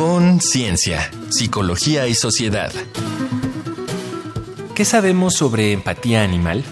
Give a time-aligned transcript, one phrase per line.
[0.00, 2.72] Conciencia, psicología y sociedad.
[4.74, 6.64] ¿Qué sabemos sobre empatía animal?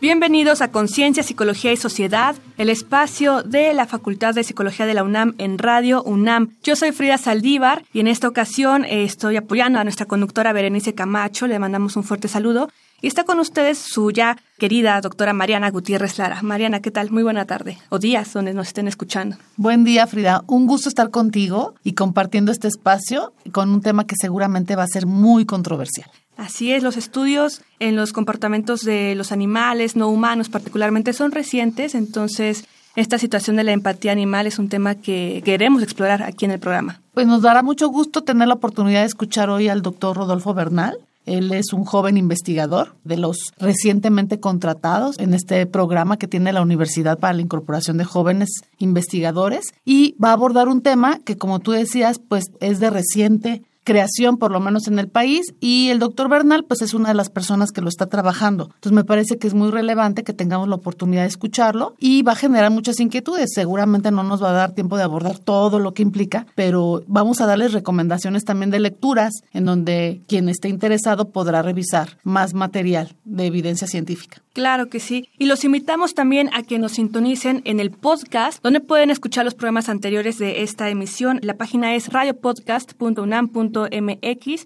[0.00, 5.04] Bienvenidos a Conciencia, Psicología y Sociedad, el espacio de la Facultad de Psicología de la
[5.04, 6.54] UNAM en Radio UNAM.
[6.62, 10.94] Yo soy Frida Saldívar y en esta ocasión eh, estoy apoyando a nuestra conductora Berenice
[10.94, 11.46] Camacho.
[11.46, 12.70] Le mandamos un fuerte saludo.
[13.02, 16.40] Y está con ustedes su ya querida doctora Mariana Gutiérrez Lara.
[16.42, 17.10] Mariana, ¿qué tal?
[17.10, 19.36] Muy buena tarde o días donde nos estén escuchando.
[19.56, 20.44] Buen día, Frida.
[20.46, 24.88] Un gusto estar contigo y compartiendo este espacio con un tema que seguramente va a
[24.88, 26.10] ser muy controversial.
[26.36, 31.94] Así es, los estudios en los comportamientos de los animales no humanos particularmente son recientes,
[31.94, 36.50] entonces esta situación de la empatía animal es un tema que queremos explorar aquí en
[36.50, 37.00] el programa.
[37.14, 40.98] Pues nos dará mucho gusto tener la oportunidad de escuchar hoy al doctor Rodolfo Bernal.
[41.26, 46.62] Él es un joven investigador de los recientemente contratados en este programa que tiene la
[46.62, 48.48] Universidad para la Incorporación de Jóvenes
[48.78, 53.62] Investigadores y va a abordar un tema que, como tú decías, pues es de reciente
[53.86, 57.14] creación, por lo menos en el país, y el doctor Bernal, pues es una de
[57.14, 58.64] las personas que lo está trabajando.
[58.64, 62.32] Entonces me parece que es muy relevante que tengamos la oportunidad de escucharlo y va
[62.32, 63.52] a generar muchas inquietudes.
[63.54, 67.40] Seguramente no nos va a dar tiempo de abordar todo lo que implica, pero vamos
[67.40, 73.14] a darles recomendaciones también de lecturas en donde quien esté interesado podrá revisar más material
[73.24, 74.42] de evidencia científica.
[74.52, 75.28] Claro que sí.
[75.38, 79.52] Y los invitamos también a que nos sintonicen en el podcast, donde pueden escuchar los
[79.54, 81.40] programas anteriores de esta emisión.
[81.42, 83.75] La página es radiopodcast.unam.mx,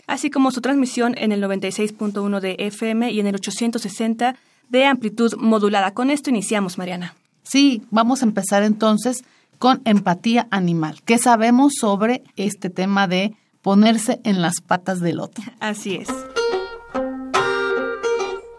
[0.06, 4.36] así como su transmisión en el 96.1 de FM y en el 860
[4.68, 5.92] de amplitud modulada.
[5.92, 7.14] Con esto iniciamos, Mariana.
[7.42, 9.24] Sí, vamos a empezar entonces
[9.58, 11.02] con empatía animal.
[11.04, 15.44] ¿Qué sabemos sobre este tema de ponerse en las patas del otro?
[15.60, 16.08] Así es.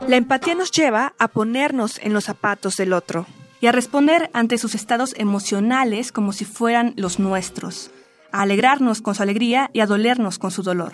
[0.07, 3.25] La empatía nos lleva a ponernos en los zapatos del otro
[3.61, 7.91] y a responder ante sus estados emocionales como si fueran los nuestros,
[8.31, 10.93] a alegrarnos con su alegría y a dolernos con su dolor.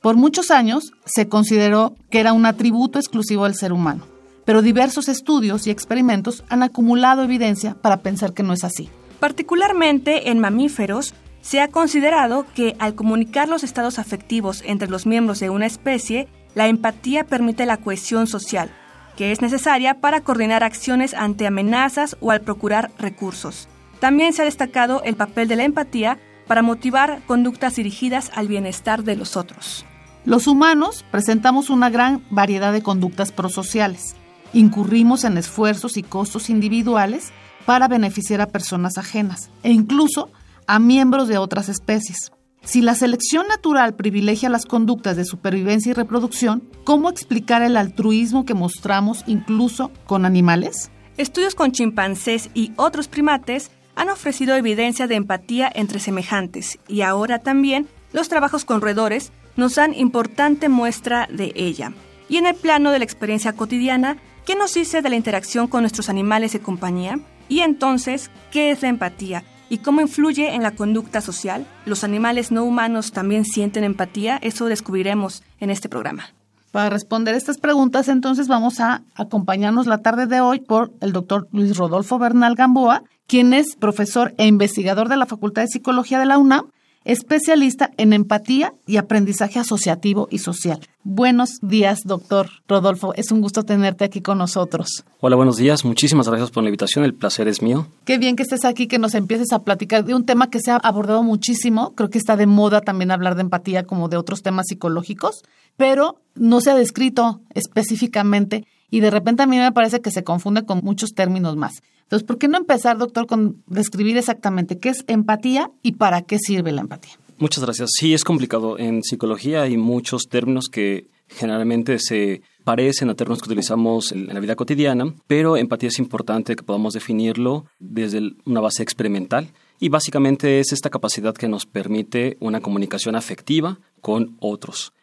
[0.00, 4.06] Por muchos años se consideró que era un atributo exclusivo del ser humano,
[4.44, 8.88] pero diversos estudios y experimentos han acumulado evidencia para pensar que no es así.
[9.20, 15.40] Particularmente en mamíferos, se ha considerado que al comunicar los estados afectivos entre los miembros
[15.40, 18.70] de una especie, la empatía permite la cohesión social,
[19.16, 23.68] que es necesaria para coordinar acciones ante amenazas o al procurar recursos.
[23.98, 29.04] También se ha destacado el papel de la empatía para motivar conductas dirigidas al bienestar
[29.04, 29.84] de los otros.
[30.24, 34.16] Los humanos presentamos una gran variedad de conductas prosociales.
[34.52, 37.30] Incurrimos en esfuerzos y costos individuales
[37.66, 40.30] para beneficiar a personas ajenas e incluso
[40.66, 42.32] a miembros de otras especies.
[42.62, 48.44] Si la selección natural privilegia las conductas de supervivencia y reproducción, ¿cómo explicar el altruismo
[48.44, 50.90] que mostramos incluso con animales?
[51.16, 57.40] Estudios con chimpancés y otros primates han ofrecido evidencia de empatía entre semejantes y ahora
[57.40, 61.92] también los trabajos con roedores nos dan importante muestra de ella.
[62.28, 64.16] Y en el plano de la experiencia cotidiana,
[64.46, 67.18] ¿qué nos dice de la interacción con nuestros animales de compañía?
[67.48, 69.42] Y entonces, ¿qué es la empatía?
[69.68, 71.66] ¿Y cómo influye en la conducta social?
[71.84, 74.38] ¿Los animales no humanos también sienten empatía?
[74.42, 76.26] Eso descubriremos en este programa.
[76.70, 81.48] Para responder estas preguntas, entonces vamos a acompañarnos la tarde de hoy por el doctor
[81.50, 86.26] Luis Rodolfo Bernal Gamboa, quien es profesor e investigador de la Facultad de Psicología de
[86.26, 86.70] la UNAM
[87.04, 90.80] especialista en empatía y aprendizaje asociativo y social.
[91.04, 93.14] Buenos días, doctor Rodolfo.
[93.14, 95.04] Es un gusto tenerte aquí con nosotros.
[95.20, 95.86] Hola, buenos días.
[95.86, 97.04] Muchísimas gracias por la invitación.
[97.04, 97.86] El placer es mío.
[98.04, 100.70] Qué bien que estés aquí, que nos empieces a platicar de un tema que se
[100.70, 101.94] ha abordado muchísimo.
[101.94, 105.44] Creo que está de moda también hablar de empatía como de otros temas psicológicos,
[105.78, 110.24] pero no se ha descrito específicamente y de repente a mí me parece que se
[110.24, 111.82] confunde con muchos términos más.
[112.08, 116.38] Entonces, ¿por qué no empezar, doctor, con describir exactamente qué es empatía y para qué
[116.38, 117.12] sirve la empatía?
[117.36, 117.90] Muchas gracias.
[117.98, 118.78] Sí, es complicado.
[118.78, 124.40] En psicología hay muchos términos que generalmente se parecen a términos que utilizamos en la
[124.40, 130.60] vida cotidiana, pero empatía es importante que podamos definirlo desde una base experimental y básicamente
[130.60, 134.94] es esta capacidad que nos permite una comunicación afectiva con otros.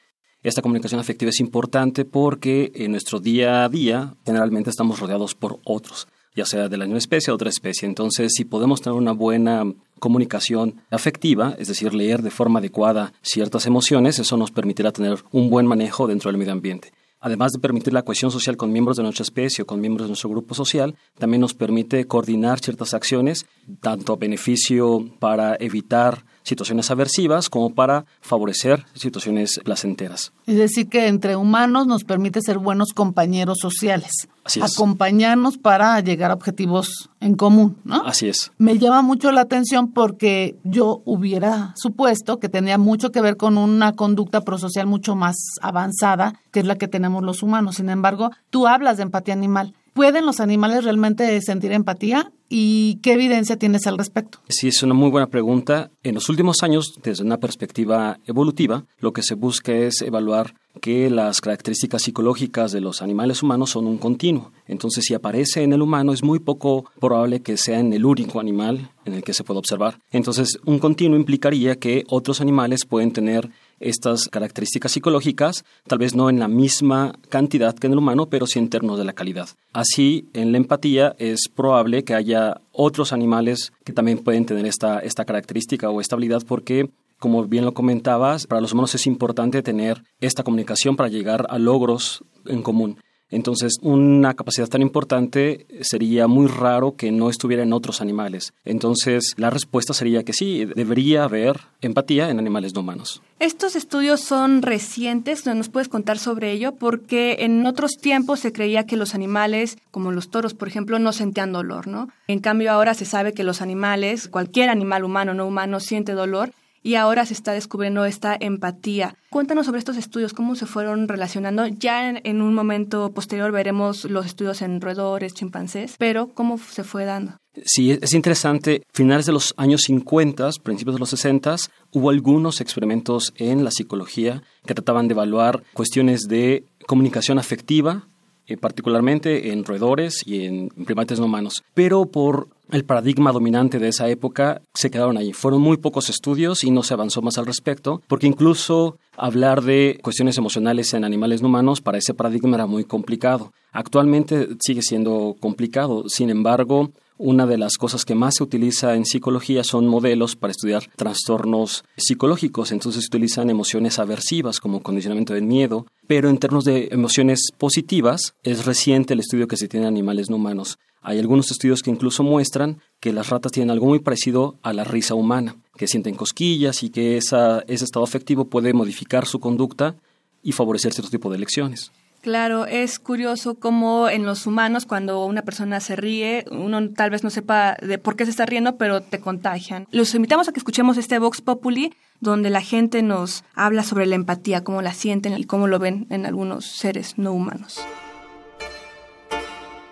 [0.42, 5.60] Esta comunicación afectiva es importante porque en nuestro día a día generalmente estamos rodeados por
[5.64, 7.88] otros ya sea de la misma especie o otra especie.
[7.88, 9.64] Entonces, si podemos tener una buena
[10.00, 15.50] comunicación afectiva, es decir, leer de forma adecuada ciertas emociones, eso nos permitirá tener un
[15.50, 16.92] buen manejo dentro del medio ambiente.
[17.22, 20.10] Además de permitir la cohesión social con miembros de nuestra especie o con miembros de
[20.10, 23.48] nuestro grupo social, también nos permite coordinar ciertas acciones,
[23.82, 30.32] tanto a beneficio para evitar situaciones aversivas como para favorecer situaciones placenteras.
[30.46, 34.30] Es decir, que entre humanos nos permite ser buenos compañeros sociales.
[34.44, 34.74] Así es.
[34.74, 38.06] Acompañarnos para llegar a objetivos en común, ¿no?
[38.06, 38.52] Así es.
[38.60, 43.58] Me llama mucho la atención porque yo hubiera supuesto que tenía mucho que ver con
[43.58, 47.78] una conducta prosocial mucho más avanzada, que es la que tenemos los humanos.
[47.78, 49.74] Sin embargo, tú hablas de empatía animal.
[49.96, 52.30] ¿Pueden los animales realmente sentir empatía?
[52.50, 54.40] ¿Y qué evidencia tienes al respecto?
[54.50, 55.90] Sí, es una muy buena pregunta.
[56.04, 61.10] En los últimos años, desde una perspectiva evolutiva, lo que se busca es evaluar que
[61.10, 64.52] las características psicológicas de los animales humanos son un continuo.
[64.68, 68.42] Entonces, si aparece en el humano, es muy poco probable que sea en el único
[68.42, 70.02] animal en el que se pueda observar.
[70.12, 73.50] Entonces, un continuo implicaría que otros animales pueden tener
[73.80, 78.48] estas características psicológicas, tal vez no en la misma cantidad que en el humano, pero
[78.48, 79.50] sí en términos de la calidad.
[79.74, 85.00] Así, en la empatía es probable que haya otros animales que también pueden tener esta,
[85.00, 90.04] esta característica o estabilidad porque como bien lo comentabas, para los humanos es importante tener
[90.20, 93.00] esta comunicación para llegar a logros en común.
[93.32, 98.54] Entonces, una capacidad tan importante sería muy raro que no estuviera en otros animales.
[98.64, 103.22] Entonces, la respuesta sería que sí, debería haber empatía en animales no humanos.
[103.40, 106.74] Estos estudios son recientes, ¿nos puedes contar sobre ello?
[106.74, 111.12] Porque en otros tiempos se creía que los animales, como los toros, por ejemplo, no
[111.12, 112.10] sentían dolor, ¿no?
[112.28, 116.14] En cambio, ahora se sabe que los animales, cualquier animal humano o no humano, siente
[116.14, 116.54] dolor
[116.86, 119.18] y ahora se está descubriendo esta empatía.
[119.32, 121.66] Cuéntanos sobre estos estudios, cómo se fueron relacionando.
[121.66, 127.06] Ya en, un momento posterior veremos los estudios en roedores, chimpancés, pero cómo se fue
[127.06, 127.38] dando.
[127.66, 128.84] Sí, es interesante.
[128.94, 131.56] Finales de los años 50, principios de los 60,
[131.92, 138.08] hubo algunos experimentos en la psicología que trataban de evaluar cuestiones de comunicación afectiva,
[138.46, 141.64] eh, particularmente en roedores y en primates no humanos.
[141.74, 145.34] Pero por el paradigma dominante de esa época se quedaron ahí.
[145.34, 150.00] Fueron muy pocos estudios y no se avanzó más al respecto, porque incluso hablar de
[150.04, 153.54] cuestiones emocionales en animales no humanos para ese paradigma era muy complicado.
[153.72, 159.06] Actualmente sigue siendo complicado, sin embargo, una de las cosas que más se utiliza en
[159.06, 162.72] psicología son modelos para estudiar trastornos psicológicos.
[162.72, 168.36] Entonces se utilizan emociones aversivas como condicionamiento del miedo, pero en términos de emociones positivas
[168.44, 170.78] es reciente el estudio que se tiene en animales no humanos.
[171.02, 174.84] Hay algunos estudios que incluso muestran que las ratas tienen algo muy parecido a la
[174.84, 179.96] risa humana, que sienten cosquillas y que ese estado afectivo puede modificar su conducta
[180.42, 181.92] y favorecer cierto tipo de elecciones.
[182.26, 187.24] Claro, es curioso cómo en los humanos cuando una persona se ríe, uno tal vez
[187.24, 189.88] no sepa de por qué se está riendo, pero te contagian.
[189.92, 194.16] Los invitamos a que escuchemos este Vox Populi, donde la gente nos habla sobre la
[194.16, 197.80] empatía, cómo la sienten y cómo lo ven en algunos seres no humanos.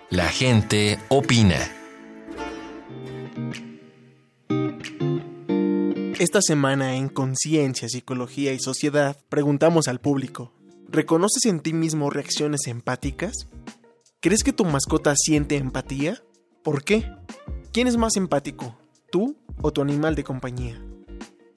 [0.09, 1.59] La gente opina.
[6.17, 10.51] Esta semana en Conciencia, Psicología y Sociedad preguntamos al público,
[10.93, 13.47] ¿Reconoces en ti mismo reacciones empáticas?
[14.19, 16.23] ¿Crees que tu mascota siente empatía?
[16.61, 17.11] ¿Por qué?
[17.71, 18.77] ¿Quién es más empático,
[19.11, 20.79] tú o tu animal de compañía?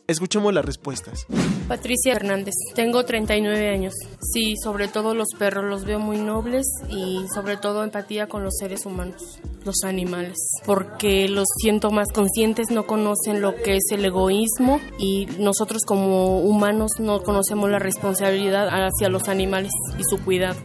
[0.08, 1.26] Escuchemos las respuestas.
[1.66, 3.92] Patricia Hernández, tengo 39 años.
[4.20, 8.56] Sí, sobre todo los perros los veo muy nobles y sobre todo empatía con los
[8.56, 14.04] seres humanos, los animales, porque los siento más conscientes, no conocen lo que es el
[14.04, 20.60] egoísmo y nosotros como humanos no conocemos la responsabilidad hacia los animales y su cuidado.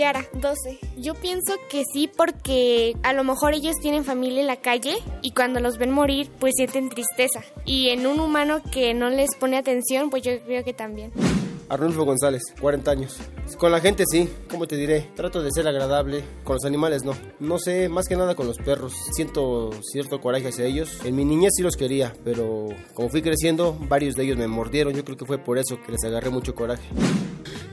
[0.00, 0.78] Yara, 12.
[0.96, 5.32] Yo pienso que sí porque a lo mejor ellos tienen familia en la calle y
[5.32, 7.44] cuando los ven morir pues sienten tristeza.
[7.66, 11.12] Y en un humano que no les pone atención pues yo creo que también.
[11.68, 13.18] Arnulfo González, 40 años.
[13.58, 17.14] Con la gente sí, como te diré, trato de ser agradable, con los animales no.
[17.38, 18.94] No sé, más que nada con los perros.
[19.12, 21.04] Siento cierto coraje hacia ellos.
[21.04, 24.94] En mi niñez sí los quería, pero como fui creciendo, varios de ellos me mordieron.
[24.94, 26.88] Yo creo que fue por eso que les agarré mucho coraje.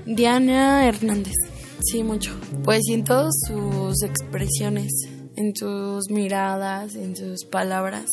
[0.05, 1.56] Diana Hernández.
[1.81, 2.31] Sí, mucho.
[2.63, 4.91] Pues en todas sus expresiones,
[5.35, 8.05] en sus miradas, en sus palabras.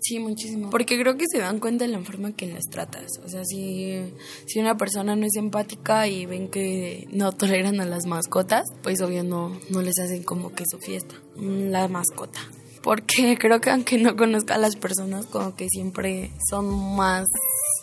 [0.00, 0.70] Sí, muchísimo.
[0.70, 3.10] Porque creo que se dan cuenta de la forma que las tratas.
[3.22, 4.00] O sea, si,
[4.46, 9.02] si una persona no es empática y ven que no toleran a las mascotas, pues
[9.02, 11.14] obvio no, no les hacen como que su fiesta.
[11.36, 12.40] La mascota.
[12.82, 17.26] Porque creo que aunque no conozca a las personas, como que siempre son más,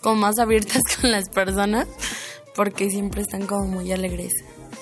[0.01, 1.88] como más abiertas con las personas.
[2.56, 4.34] Porque siempre están como muy alegres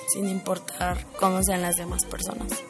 [0.08, 2.62] sin importar cómo sean las demás personas.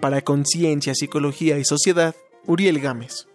[0.00, 2.14] Para Conciencia, Psicología y Sociedad,
[2.46, 3.26] Uriel Gámez.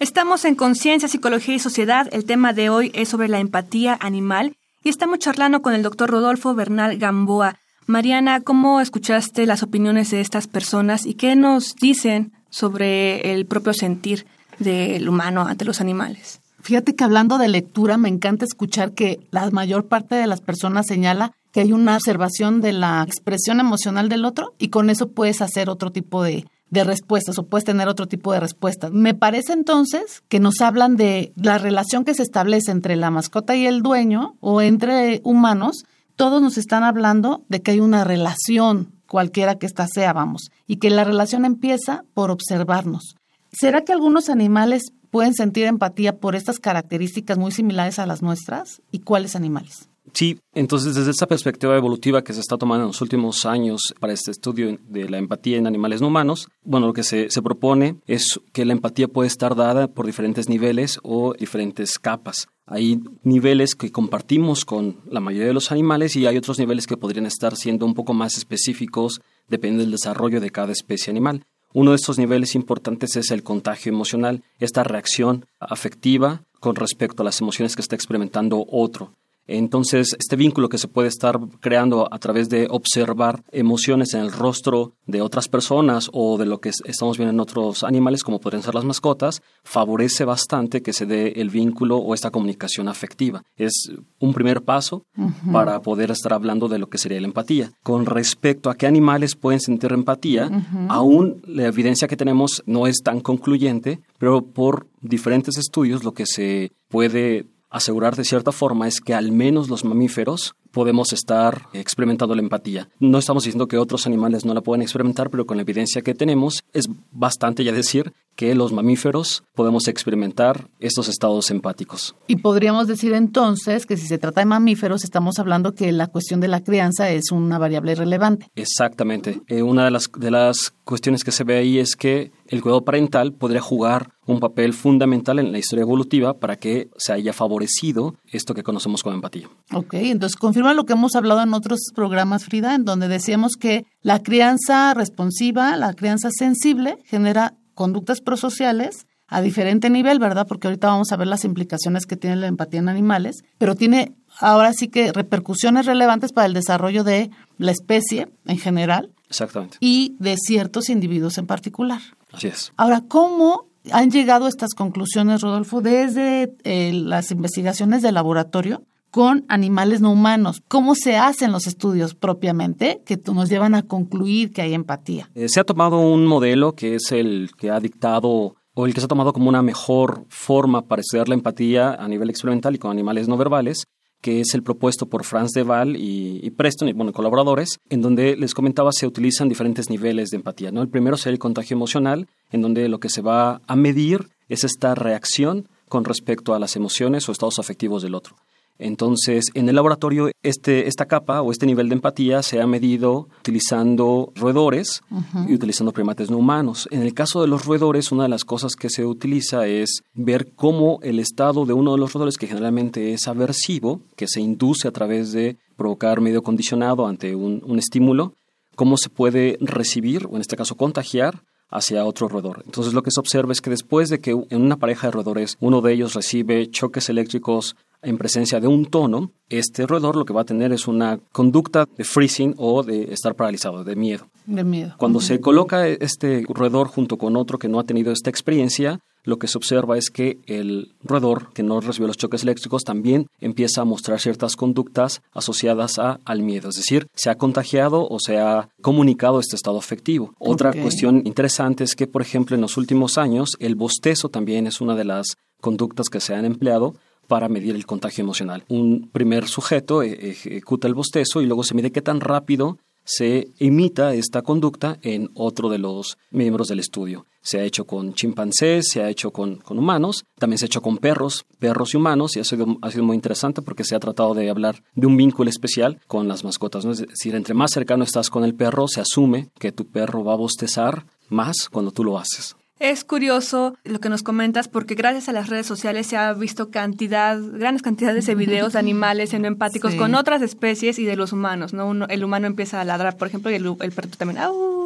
[0.00, 2.08] Estamos en Conciencia, Psicología y Sociedad.
[2.12, 6.10] El tema de hoy es sobre la empatía animal y estamos charlando con el doctor
[6.10, 7.56] Rodolfo Bernal Gamboa.
[7.86, 13.74] Mariana, ¿cómo escuchaste las opiniones de estas personas y qué nos dicen sobre el propio
[13.74, 14.26] sentir
[14.58, 16.40] del humano ante los animales.
[16.64, 20.86] Fíjate que hablando de lectura, me encanta escuchar que la mayor parte de las personas
[20.86, 25.42] señala que hay una observación de la expresión emocional del otro y con eso puedes
[25.42, 28.92] hacer otro tipo de, de respuestas o puedes tener otro tipo de respuestas.
[28.92, 33.54] Me parece entonces que nos hablan de la relación que se establece entre la mascota
[33.54, 35.84] y el dueño o entre humanos.
[36.16, 40.76] Todos nos están hablando de que hay una relación, cualquiera que ésta sea, vamos, y
[40.76, 43.16] que la relación empieza por observarnos.
[43.58, 48.82] ¿Será que algunos animales pueden sentir empatía por estas características muy similares a las nuestras?
[48.90, 49.88] ¿Y cuáles animales?
[50.12, 54.12] Sí, entonces desde esta perspectiva evolutiva que se está tomando en los últimos años para
[54.12, 57.96] este estudio de la empatía en animales no humanos, bueno, lo que se, se propone
[58.06, 62.48] es que la empatía puede estar dada por diferentes niveles o diferentes capas.
[62.66, 66.96] Hay niveles que compartimos con la mayoría de los animales y hay otros niveles que
[66.96, 71.44] podrían estar siendo un poco más específicos, depende del desarrollo de cada especie animal.
[71.76, 77.24] Uno de estos niveles importantes es el contagio emocional, esta reacción afectiva con respecto a
[77.24, 79.10] las emociones que está experimentando otro.
[79.46, 84.32] Entonces, este vínculo que se puede estar creando a través de observar emociones en el
[84.32, 88.62] rostro de otras personas o de lo que estamos viendo en otros animales, como podrían
[88.62, 93.42] ser las mascotas, favorece bastante que se dé el vínculo o esta comunicación afectiva.
[93.56, 95.04] Es un primer paso
[95.52, 97.72] para poder estar hablando de lo que sería la empatía.
[97.82, 100.50] Con respecto a qué animales pueden sentir empatía,
[100.88, 106.26] aún la evidencia que tenemos no es tan concluyente, pero por diferentes estudios lo que
[106.26, 112.34] se puede asegurar de cierta forma es que al menos los mamíferos podemos estar experimentando
[112.34, 112.88] la empatía.
[112.98, 116.14] No estamos diciendo que otros animales no la pueden experimentar, pero con la evidencia que
[116.14, 122.16] tenemos es bastante ya decir que los mamíferos podemos experimentar estos estados empáticos.
[122.26, 126.40] Y podríamos decir entonces que si se trata de mamíferos, estamos hablando que la cuestión
[126.40, 128.50] de la crianza es una variable relevante.
[128.56, 129.40] Exactamente.
[129.46, 132.84] Eh, una de las, de las cuestiones que se ve ahí es que el cuidado
[132.84, 138.16] parental podría jugar un papel fundamental en la historia evolutiva para que se haya favorecido
[138.36, 139.48] esto que conocemos como empatía.
[139.72, 143.86] Ok, entonces confirma lo que hemos hablado en otros programas, Frida, en donde decíamos que
[144.02, 150.46] la crianza responsiva, la crianza sensible, genera conductas prosociales a diferente nivel, ¿verdad?
[150.46, 154.14] Porque ahorita vamos a ver las implicaciones que tiene la empatía en animales, pero tiene
[154.38, 159.10] ahora sí que repercusiones relevantes para el desarrollo de la especie en general.
[159.28, 159.78] Exactamente.
[159.80, 162.00] Y de ciertos individuos en particular.
[162.32, 162.72] Así es.
[162.76, 169.44] Ahora, ¿cómo han llegado a estas conclusiones, Rodolfo, desde eh, las investigaciones de laboratorio con
[169.48, 170.62] animales no humanos?
[170.66, 175.30] ¿Cómo se hacen los estudios propiamente que nos llevan a concluir que hay empatía?
[175.34, 179.00] Eh, se ha tomado un modelo que es el que ha dictado o el que
[179.00, 182.78] se ha tomado como una mejor forma para estudiar la empatía a nivel experimental y
[182.78, 183.84] con animales no verbales,
[184.24, 188.38] que es el propuesto por Franz de Waal y, Preston, y bueno, colaboradores, en donde
[188.38, 190.72] les comentaba se utilizan diferentes niveles de empatía.
[190.72, 190.80] ¿no?
[190.80, 194.64] El primero sería el contagio emocional, en donde lo que se va a medir es
[194.64, 198.36] esta reacción con respecto a las emociones o estados afectivos del otro.
[198.78, 203.28] Entonces, en el laboratorio, este, esta capa o este nivel de empatía se ha medido
[203.38, 205.02] utilizando roedores
[205.48, 206.88] y utilizando primates no humanos.
[206.90, 210.52] En el caso de los roedores, una de las cosas que se utiliza es ver
[210.56, 214.88] cómo el estado de uno de los roedores, que generalmente es aversivo, que se induce
[214.88, 218.34] a través de provocar medio condicionado ante un, un estímulo,
[218.74, 222.62] cómo se puede recibir, o en este caso contagiar, hacia otro roedor.
[222.66, 225.56] Entonces lo que se observa es que después de que en una pareja de roedores
[225.60, 230.32] uno de ellos recibe choques eléctricos en presencia de un tono, este roedor lo que
[230.32, 234.28] va a tener es una conducta de freezing o de estar paralizado, de miedo.
[234.46, 234.94] De miedo.
[234.98, 239.38] Cuando se coloca este roedor junto con otro que no ha tenido esta experiencia, lo
[239.38, 243.80] que se observa es que el roedor que no recibió los choques eléctricos también empieza
[243.80, 248.38] a mostrar ciertas conductas asociadas a, al miedo, es decir, se ha contagiado o se
[248.38, 250.34] ha comunicado este estado afectivo.
[250.38, 254.82] Otra cuestión interesante es que, por ejemplo, en los últimos años, el bostezo también es
[254.82, 256.94] una de las conductas que se han empleado
[257.26, 258.64] para medir el contagio emocional.
[258.68, 263.52] Un primer sujeto e-, ejecuta el bostezo y luego se mide qué tan rápido se
[263.58, 267.26] imita esta conducta en otro de los miembros del estudio.
[267.42, 270.96] Se ha hecho con chimpancés, se ha hecho con, humanos, también se ha hecho con
[270.96, 274.34] perros, perros y humanos, y ha sido, ha sido muy interesante porque se ha tratado
[274.34, 276.86] de hablar de un vínculo especial con las mascotas.
[276.86, 280.32] Es decir, entre más cercano estás con el perro, se asume que tu perro va
[280.32, 282.56] a bostezar más cuando tú lo haces.
[282.80, 286.70] Es curioso lo que nos comentas porque gracias a las redes sociales se ha visto
[286.70, 291.32] cantidad, grandes cantidades de videos de animales siendo empáticos con otras especies y de los
[291.32, 292.06] humanos, ¿no?
[292.06, 294.40] el humano empieza a ladrar, por ejemplo, y el, el perro también.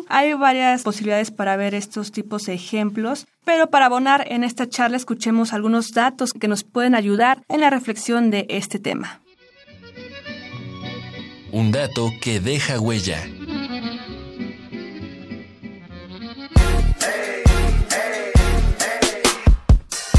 [0.08, 4.96] Hay varias posibilidades para ver estos tipos de ejemplos, pero para abonar en esta charla
[4.96, 9.20] escuchemos algunos datos que nos pueden ayudar en la reflexión de este tema.
[11.50, 13.26] Un dato que deja huella.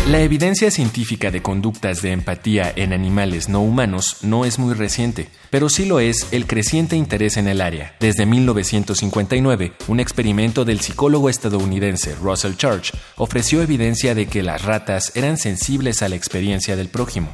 [0.09, 5.29] La evidencia científica de conductas de empatía en animales no humanos no es muy reciente,
[5.51, 7.95] pero sí lo es el creciente interés en el área.
[7.99, 15.11] Desde 1959, un experimento del psicólogo estadounidense Russell Church ofreció evidencia de que las ratas
[15.13, 17.29] eran sensibles a la experiencia del prójimo.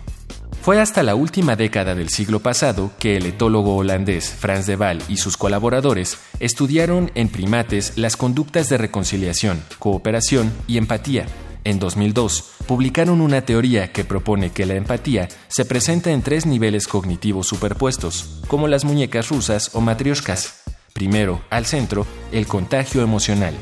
[0.61, 5.01] Fue hasta la última década del siglo pasado que el etólogo holandés Frans de Waal
[5.07, 11.25] y sus colaboradores estudiaron en primates las conductas de reconciliación, cooperación y empatía
[11.65, 16.87] en 2002, publicaron una teoría que propone que la empatía se presenta en tres niveles
[16.87, 20.63] cognitivos superpuestos, como las muñecas rusas o matrioshkas.
[20.93, 23.53] Primero, al centro, el contagio emocional.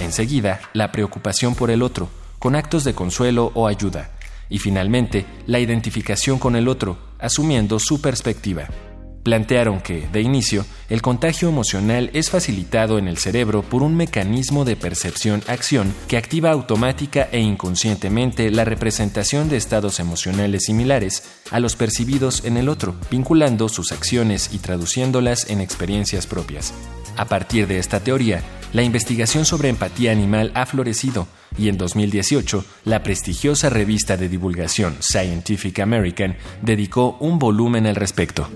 [0.00, 4.12] Enseguida, la preocupación por el otro, con actos de consuelo o ayuda.
[4.48, 8.68] Y finalmente, la identificación con el otro, asumiendo su perspectiva.
[9.28, 14.64] Plantearon que, de inicio, el contagio emocional es facilitado en el cerebro por un mecanismo
[14.64, 21.76] de percepción-acción que activa automática e inconscientemente la representación de estados emocionales similares a los
[21.76, 26.72] percibidos en el otro, vinculando sus acciones y traduciéndolas en experiencias propias.
[27.18, 28.42] A partir de esta teoría,
[28.72, 34.96] la investigación sobre empatía animal ha florecido y en 2018 la prestigiosa revista de divulgación
[35.00, 38.48] Scientific American dedicó un volumen al respecto.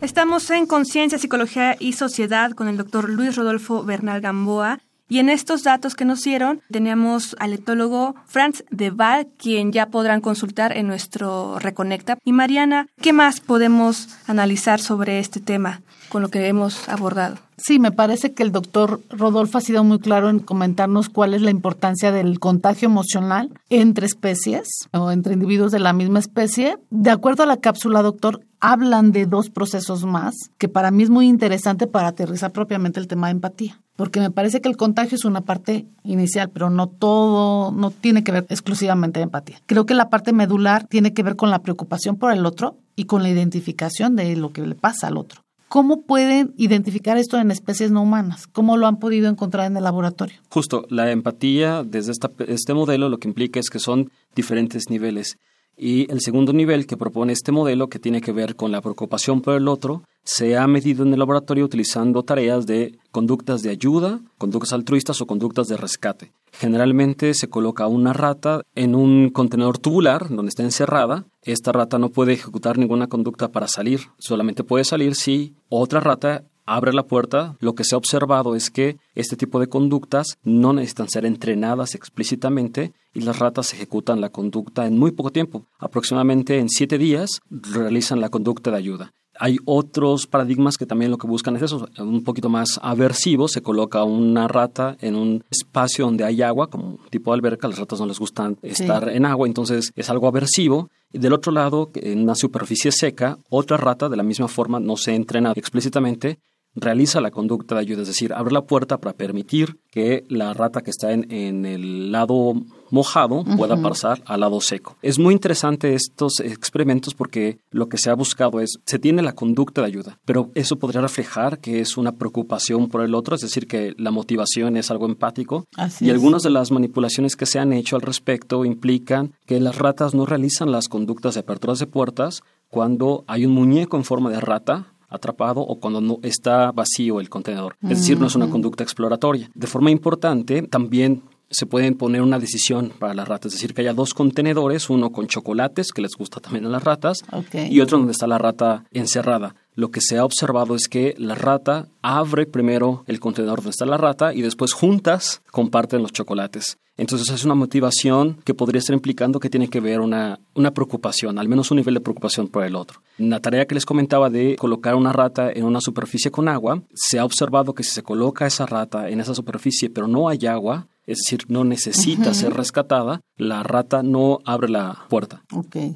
[0.00, 4.78] Estamos en Conciencia, Psicología y Sociedad con el doctor Luis Rodolfo Bernal Gamboa.
[5.08, 9.86] Y en estos datos que nos dieron, tenemos al etólogo Franz de Waal, quien ya
[9.86, 12.18] podrán consultar en nuestro Reconecta.
[12.24, 17.36] Y Mariana, ¿qué más podemos analizar sobre este tema con lo que hemos abordado?
[17.56, 21.42] Sí, me parece que el doctor Rodolfo ha sido muy claro en comentarnos cuál es
[21.42, 26.78] la importancia del contagio emocional entre especies o entre individuos de la misma especie.
[26.90, 31.10] De acuerdo a la cápsula, doctor, hablan de dos procesos más que para mí es
[31.10, 33.80] muy interesante para aterrizar propiamente el tema de empatía.
[33.96, 38.22] Porque me parece que el contagio es una parte inicial, pero no todo, no tiene
[38.22, 39.60] que ver exclusivamente de empatía.
[39.66, 43.06] Creo que la parte medular tiene que ver con la preocupación por el otro y
[43.06, 45.42] con la identificación de lo que le pasa al otro.
[45.68, 48.46] ¿Cómo pueden identificar esto en especies no humanas?
[48.46, 50.40] ¿Cómo lo han podido encontrar en el laboratorio?
[50.48, 52.12] Justo, la empatía desde
[52.46, 55.36] este modelo lo que implica es que son diferentes niveles.
[55.78, 59.40] Y el segundo nivel que propone este modelo, que tiene que ver con la preocupación
[59.40, 64.20] por el otro, se ha medido en el laboratorio utilizando tareas de conductas de ayuda,
[64.38, 66.32] conductas altruistas o conductas de rescate.
[66.52, 71.26] Generalmente se coloca una rata en un contenedor tubular donde está encerrada.
[71.42, 76.42] Esta rata no puede ejecutar ninguna conducta para salir, solamente puede salir si otra rata
[76.68, 80.72] abre la puerta, lo que se ha observado es que este tipo de conductas no
[80.72, 85.64] necesitan ser entrenadas explícitamente y las ratas ejecutan la conducta en muy poco tiempo.
[85.78, 89.12] Aproximadamente en siete días realizan la conducta de ayuda.
[89.40, 93.46] Hay otros paradigmas que también lo que buscan es eso, un poquito más aversivo.
[93.46, 97.68] Se coloca una rata en un espacio donde hay agua, como tipo de alberca.
[97.68, 100.90] Las ratas no les gustan estar en agua, entonces es algo aversivo.
[101.12, 104.96] Y del otro lado, en una superficie seca, otra rata de la misma forma no
[104.96, 106.38] se entrena explícitamente,
[106.80, 110.82] realiza la conducta de ayuda, es decir, abre la puerta para permitir que la rata
[110.82, 112.54] que está en, el lado
[112.90, 114.96] mojado pueda pasar al lado seco.
[115.02, 119.34] Es muy interesante estos experimentos porque lo que se ha buscado es, se tiene la
[119.34, 123.42] conducta de ayuda, pero eso podría reflejar que es una preocupación por el otro, es
[123.42, 125.66] decir, que la motivación es algo empático.
[126.00, 130.14] y algunas de las manipulaciones que se han hecho al respecto implican que las ratas
[130.14, 134.40] no realizan las conductas de aperturas de puertas cuando hay un muñeco en forma de
[134.40, 137.76] rata atrapado o cuando no está vacío el contenedor.
[137.82, 139.50] Es decir, no es una conducta exploratoria.
[139.54, 143.80] De forma importante, también se pueden poner una decisión para las ratas, es decir, que
[143.80, 147.98] haya dos contenedores, uno con chocolates, que les gusta también a las ratas, y otro
[147.98, 149.54] donde está la rata encerrada.
[149.78, 153.86] Lo que se ha observado es que la rata abre primero el contenedor donde está
[153.86, 156.78] la rata y después juntas comparten los chocolates.
[156.96, 161.38] Entonces es una motivación que podría estar implicando que tiene que ver una, una preocupación,
[161.38, 163.02] al menos un nivel de preocupación por el otro.
[163.18, 166.82] En la tarea que les comentaba de colocar una rata en una superficie con agua,
[166.92, 170.44] se ha observado que si se coloca esa rata en esa superficie pero no hay
[170.46, 175.42] agua, es decir, no necesita ser rescatada, la rata no abre la puerta.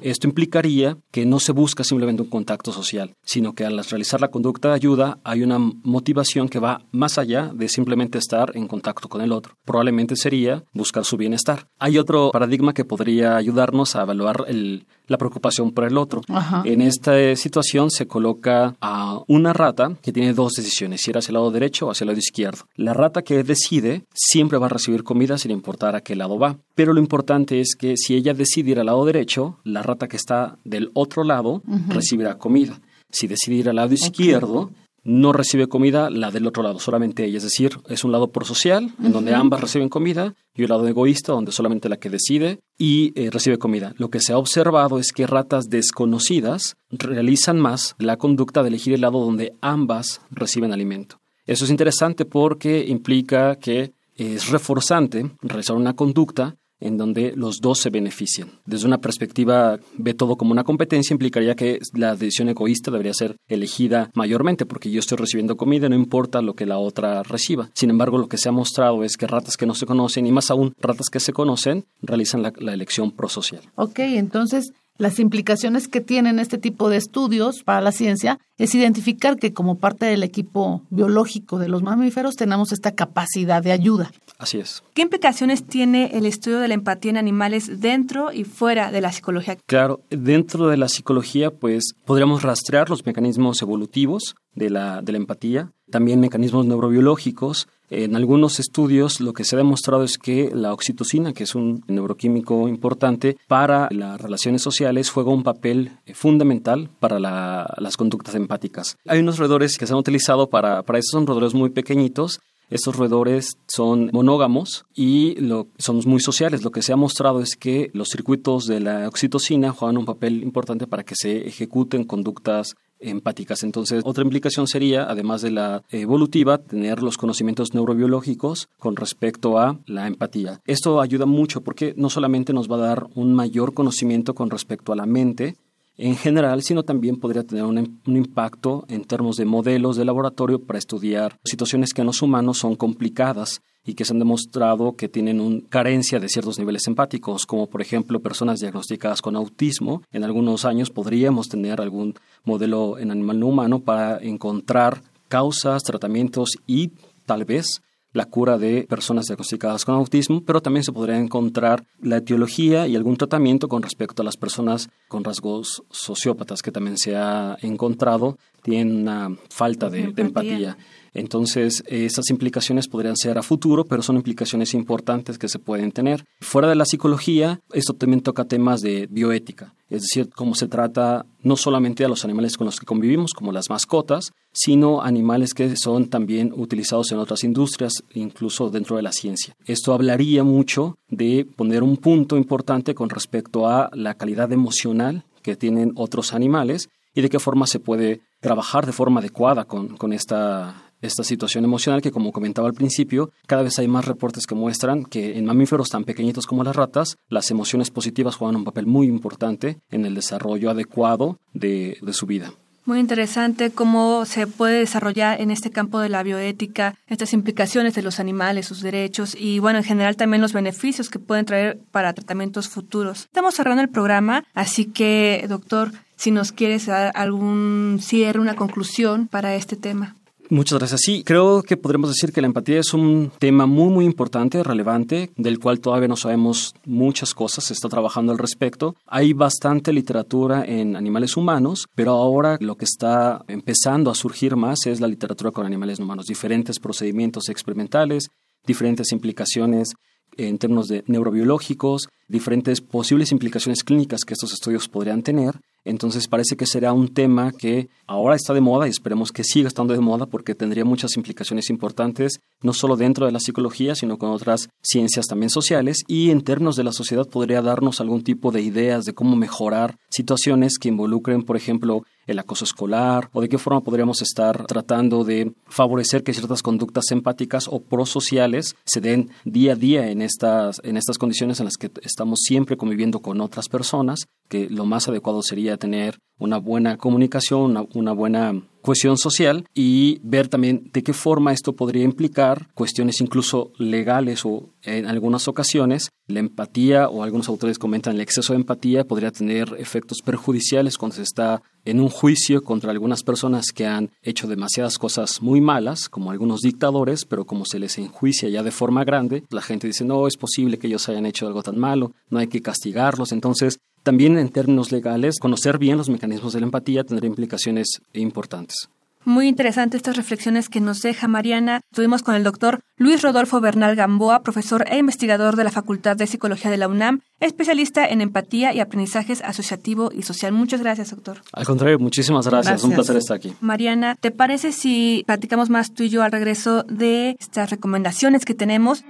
[0.01, 4.29] Esto implicaría que no se busca simplemente un contacto social, sino que al realizar la
[4.29, 9.09] conducta de ayuda hay una motivación que va más allá de simplemente estar en contacto
[9.09, 9.55] con el otro.
[9.65, 11.67] Probablemente sería buscar su bienestar.
[11.77, 16.21] Hay otro paradigma que podría ayudarnos a evaluar el, la preocupación por el otro.
[16.63, 21.35] En esta situación se coloca a una rata que tiene dos decisiones, ir hacia el
[21.35, 22.65] lado derecho o hacia el lado izquierdo.
[22.75, 26.57] La rata que decide siempre va a recibir comida sin importar a qué lado va.
[26.75, 30.17] Pero lo importante es que si ella decide ir al lado derecho, la rata que
[30.17, 32.81] está del otro lado recibirá comida.
[33.09, 34.71] Si decide ir al lado izquierdo,
[35.03, 37.37] no recibe comida la del otro lado, solamente ella.
[37.37, 41.33] Es decir, es un lado prosocial, en donde ambas reciben comida, y un lado egoísta,
[41.33, 43.93] donde solamente la que decide y eh, recibe comida.
[43.97, 48.93] Lo que se ha observado es que ratas desconocidas realizan más la conducta de elegir
[48.93, 51.19] el lado donde ambas reciben alimento.
[51.45, 57.79] Eso es interesante porque implica que es reforzante realizar una conducta en donde los dos
[57.79, 58.49] se benefician.
[58.65, 63.37] Desde una perspectiva, ve todo como una competencia, implicaría que la decisión egoísta debería ser
[63.47, 67.69] elegida mayormente, porque yo estoy recibiendo comida, no importa lo que la otra reciba.
[67.73, 70.31] Sin embargo, lo que se ha mostrado es que ratas que no se conocen, y
[70.31, 73.61] más aún ratas que se conocen, realizan la, la elección prosocial.
[73.75, 79.37] Ok, entonces las implicaciones que tienen este tipo de estudios para la ciencia es identificar
[79.37, 84.11] que como parte del equipo biológico de los mamíferos tenemos esta capacidad de ayuda.
[84.43, 84.83] Así es.
[84.93, 89.13] ¿Qué implicaciones tiene el estudio de la empatía en animales dentro y fuera de la
[89.13, 89.57] psicología?
[89.65, 95.17] Claro, dentro de la psicología pues podríamos rastrear los mecanismos evolutivos de la, de la
[95.17, 100.73] empatía, también mecanismos neurobiológicos, en algunos estudios lo que se ha demostrado es que la
[100.73, 106.89] oxitocina, que es un neuroquímico importante para las relaciones sociales, juega un papel eh, fundamental
[106.99, 108.97] para las conductas empáticas.
[109.07, 112.95] Hay unos roedores que se han utilizado para, para eso, son roedores muy pequeñitos estos
[112.95, 116.63] roedores son monógamos y lo, son muy sociales.
[116.63, 120.43] Lo que se ha mostrado es que los circuitos de la oxitocina juegan un papel
[120.43, 123.63] importante para que se ejecuten conductas empáticas.
[123.63, 129.79] Entonces, otra implicación sería, además de la evolutiva, tener los conocimientos neurobiológicos con respecto a
[129.85, 130.61] la empatía.
[130.65, 134.93] Esto ayuda mucho porque no solamente nos va a dar un mayor conocimiento con respecto
[134.93, 135.57] a la mente,
[135.97, 140.79] en general, sino también podría tener un, impacto en términos de modelos de laboratorio para
[140.79, 145.41] estudiar situaciones que en los humanos son complicadas y que se han demostrado que tienen
[145.41, 150.01] una carencia de ciertos niveles empáticos, como por ejemplo personas diagnosticadas con autismo.
[150.11, 156.51] En algunos años podríamos tener algún modelo en animal no humano para encontrar causas, tratamientos
[156.65, 156.91] y
[157.25, 157.81] tal vez
[158.13, 162.95] la cura de personas diagnosticadas con autismo, pero también se podría encontrar la etiología y
[162.95, 168.37] algún tratamiento con respecto a las personas con rasgos sociópatas que también se ha encontrado
[168.63, 170.77] tienen una falta de empatía.
[171.13, 176.25] Entonces, esas implicaciones podrían ser a futuro, pero son implicaciones importantes que se pueden tener.
[176.41, 181.25] Fuera de la psicología, esto también toca temas de bioética, es decir, cómo se trata
[181.43, 185.75] no solamente a los animales con los que convivimos, como las mascotas, sino animales que
[185.75, 189.55] son también utilizados en otras industrias, incluso dentro de la ciencia.
[189.65, 195.55] Esto hablaría mucho de poner un punto importante con respecto a la calidad emocional que
[195.55, 200.13] tienen otros animales y de qué forma se puede trabajar de forma adecuada con, con
[200.13, 204.55] esta esta situación emocional que, como comentaba al principio, cada vez hay más reportes que
[204.55, 208.87] muestran que en mamíferos tan pequeñitos como las ratas, las emociones positivas juegan un papel
[208.87, 212.53] muy importante en el desarrollo adecuado de, de su vida.
[212.85, 218.01] Muy interesante cómo se puede desarrollar en este campo de la bioética estas implicaciones de
[218.01, 222.11] los animales, sus derechos y, bueno, en general también los beneficios que pueden traer para
[222.13, 223.23] tratamientos futuros.
[223.23, 229.27] Estamos cerrando el programa, así que, doctor, si nos quieres dar algún cierre, una conclusión
[229.27, 230.15] para este tema.
[230.49, 231.01] Muchas gracias.
[231.03, 235.31] Sí, creo que podremos decir que la empatía es un tema muy, muy importante, relevante,
[235.35, 238.95] del cual todavía no sabemos muchas cosas, se está trabajando al respecto.
[239.05, 244.85] Hay bastante literatura en animales humanos, pero ahora lo que está empezando a surgir más
[244.85, 248.29] es la literatura con animales humanos, diferentes procedimientos experimentales,
[248.65, 249.91] diferentes implicaciones
[250.37, 256.55] en términos de neurobiológicos, diferentes posibles implicaciones clínicas que estos estudios podrían tener entonces parece
[256.55, 259.99] que será un tema que ahora está de moda y esperemos que siga estando de
[259.99, 264.69] moda porque tendría muchas implicaciones importantes, no solo dentro de la psicología, sino con otras
[264.81, 266.03] ciencias también sociales.
[266.07, 269.97] Y en términos de la sociedad podría darnos algún tipo de ideas de cómo mejorar
[270.09, 275.23] situaciones que involucren, por ejemplo, el acoso escolar o de qué forma podríamos estar tratando
[275.23, 280.81] de favorecer que ciertas conductas empáticas o prosociales se den día a día en estas,
[280.83, 285.07] en estas condiciones en las que estamos siempre conviviendo con otras personas, que lo más
[285.07, 291.13] adecuado sería tener una buena comunicación, una, buena cohesión social y ver también de qué
[291.13, 297.47] forma esto podría implicar cuestiones incluso legales o en algunas ocasiones la empatía o algunos
[297.47, 302.09] autores comentan el exceso de empatía podría tener efectos perjudiciales cuando se está en un
[302.09, 307.45] juicio contra algunas personas que han hecho demasiadas cosas muy malas, como algunos dictadores, pero
[307.45, 310.87] como se les enjuicia ya de forma grande, la gente dice, no, es posible que
[310.87, 313.31] ellos hayan hecho algo tan malo, no hay que castigarlos.
[313.31, 318.89] Entonces, también en términos legales, conocer bien los mecanismos de la empatía tendrá implicaciones importantes.
[319.25, 321.79] Muy interesante estas reflexiones que nos deja Mariana.
[321.91, 326.27] Estuvimos con el doctor Luis Rodolfo Bernal Gamboa, profesor e investigador de la Facultad de
[326.27, 330.51] Psicología de la UNAM, especialista en empatía y aprendizajes asociativo y social.
[330.51, 331.41] Muchas gracias, doctor.
[331.53, 332.83] Al contrario, muchísimas gracias.
[332.83, 333.53] Un placer estar aquí.
[333.61, 338.55] Mariana, ¿te parece si platicamos más tú y yo al regreso de estas recomendaciones que
[338.55, 339.05] tenemos?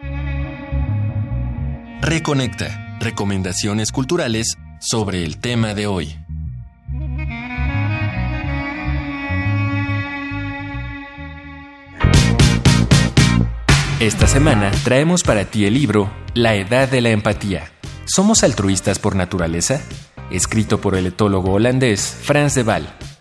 [2.02, 2.98] Reconecta.
[3.00, 6.18] Recomendaciones culturales sobre el tema de hoy.
[14.00, 17.72] Esta semana traemos para ti el libro La Edad de la Empatía.
[18.04, 19.82] ¿Somos altruistas por naturaleza?
[20.30, 23.13] Escrito por el etólogo holandés Frans de Waal.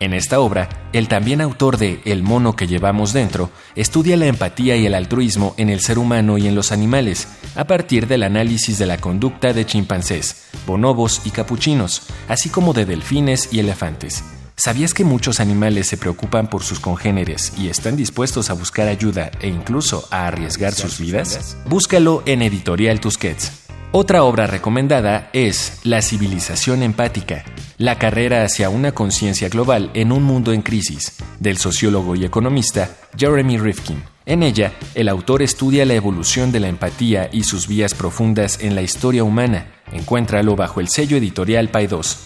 [0.00, 4.76] En esta obra, el también autor de El mono que llevamos dentro estudia la empatía
[4.76, 8.78] y el altruismo en el ser humano y en los animales, a partir del análisis
[8.78, 14.22] de la conducta de chimpancés, bonobos y capuchinos, así como de delfines y elefantes.
[14.54, 19.32] ¿Sabías que muchos animales se preocupan por sus congéneres y están dispuestos a buscar ayuda
[19.40, 21.56] e incluso a arriesgar sus vidas?
[21.66, 23.67] Búscalo en Editorial Tusquets.
[23.90, 27.46] Otra obra recomendada es La civilización empática,
[27.78, 32.90] la carrera hacia una conciencia global en un mundo en crisis, del sociólogo y economista
[33.16, 34.04] Jeremy Rifkin.
[34.26, 38.74] En ella, el autor estudia la evolución de la empatía y sus vías profundas en
[38.74, 39.68] la historia humana.
[39.90, 42.18] Encuéntralo bajo el sello editorial Paidós.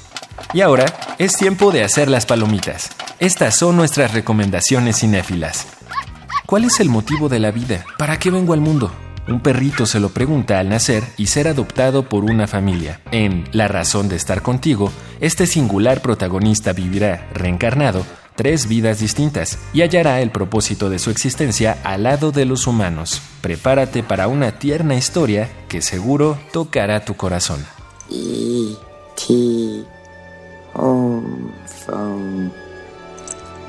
[0.52, 0.86] Y ahora
[1.18, 2.90] es tiempo de hacer las palomitas.
[3.20, 5.68] Estas son nuestras recomendaciones cinéfilas.
[6.44, 7.84] ¿Cuál es el motivo de la vida?
[7.98, 8.90] ¿Para qué vengo al mundo?
[9.28, 13.00] Un perrito se lo pregunta al nacer y ser adoptado por una familia.
[13.12, 18.04] En La razón de estar contigo, este singular protagonista vivirá, reencarnado,
[18.34, 23.22] tres vidas distintas y hallará el propósito de su existencia al lado de los humanos.
[23.42, 27.64] Prepárate para una tierna historia que seguro tocará tu corazón.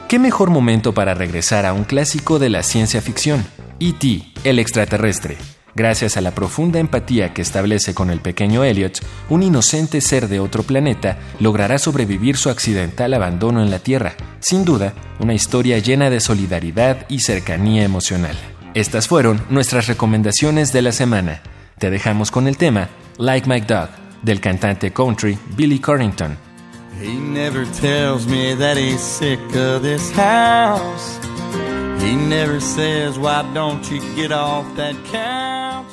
[0.08, 3.46] ¿Qué mejor momento para regresar a un clásico de la ciencia ficción?
[3.86, 5.36] E.T., el extraterrestre.
[5.76, 10.40] Gracias a la profunda empatía que establece con el pequeño Elliot, un inocente ser de
[10.40, 14.14] otro planeta logrará sobrevivir su accidental abandono en la Tierra.
[14.40, 18.38] Sin duda, una historia llena de solidaridad y cercanía emocional.
[18.74, 21.42] Estas fueron nuestras recomendaciones de la semana.
[21.78, 23.90] Te dejamos con el tema Like My Dog,
[24.22, 26.38] del cantante country Billy Corrington.
[27.02, 31.20] He never tells me that he's sick of this house.
[32.04, 35.88] He never says, why don't you get off that couch?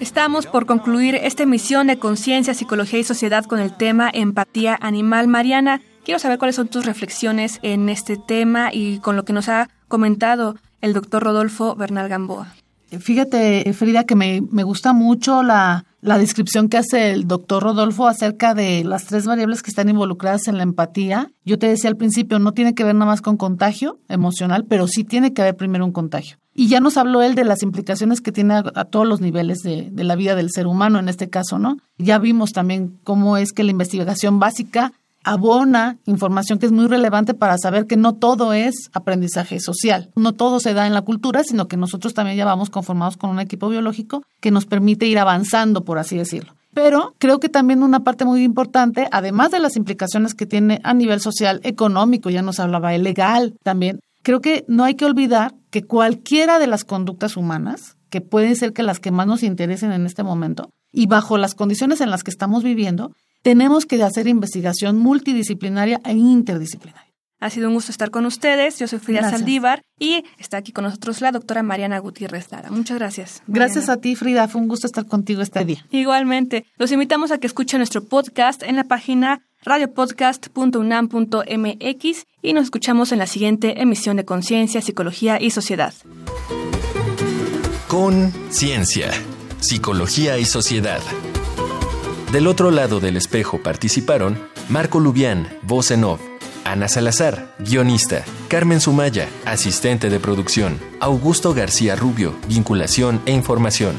[0.00, 5.28] Estamos por concluir esta emisión de Conciencia, Psicología y Sociedad con el tema Empatía Animal.
[5.28, 9.50] Mariana, quiero saber cuáles son tus reflexiones en este tema y con lo que nos
[9.50, 12.54] ha comentado el doctor Rodolfo Bernal Gamboa.
[12.98, 18.08] Fíjate, Frida, que me, me gusta mucho la, la descripción que hace el doctor Rodolfo
[18.08, 21.30] acerca de las tres variables que están involucradas en la empatía.
[21.44, 24.88] Yo te decía al principio, no tiene que ver nada más con contagio emocional, pero
[24.88, 26.38] sí tiene que haber primero un contagio.
[26.54, 29.60] Y ya nos habló él de las implicaciones que tiene a, a todos los niveles
[29.60, 31.78] de, de, la vida del ser humano en este caso, ¿no?
[31.98, 34.92] Ya vimos también cómo es que la investigación básica
[35.24, 40.32] abona información que es muy relevante para saber que no todo es aprendizaje social, no
[40.32, 43.40] todo se da en la cultura, sino que nosotros también ya vamos conformados con un
[43.40, 46.54] equipo biológico que nos permite ir avanzando, por así decirlo.
[46.74, 50.94] Pero creo que también una parte muy importante, además de las implicaciones que tiene a
[50.94, 55.84] nivel social, económico, ya nos hablaba, legal también, creo que no hay que olvidar que
[55.84, 60.06] cualquiera de las conductas humanas, que pueden ser que las que más nos interesen en
[60.06, 64.98] este momento, y bajo las condiciones en las que estamos viviendo, tenemos que hacer investigación
[64.98, 67.10] multidisciplinaria e interdisciplinaria.
[67.40, 68.78] Ha sido un gusto estar con ustedes.
[68.78, 72.70] Yo soy Frida Saldívar y está aquí con nosotros la doctora Mariana Gutiérrez Lara.
[72.70, 73.42] Muchas gracias.
[73.48, 73.66] Mariana.
[73.66, 74.46] Gracias a ti, Frida.
[74.46, 75.84] Fue un gusto estar contigo este día.
[75.90, 76.66] Igualmente.
[76.76, 83.18] Los invitamos a que escuchen nuestro podcast en la página radiopodcast.unam.mx y nos escuchamos en
[83.18, 85.94] la siguiente emisión de Conciencia, Psicología y Sociedad.
[87.88, 89.10] Con Ciencia,
[89.58, 91.00] Psicología y Sociedad.
[92.32, 94.38] Del otro lado del espejo participaron
[94.70, 96.22] Marco Lubián, voz en off,
[96.64, 103.96] Ana Salazar, guionista, Carmen Sumaya, asistente de producción, Augusto García Rubio, vinculación e información.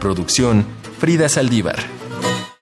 [0.00, 0.64] Producción,
[0.98, 1.76] Frida Saldívar.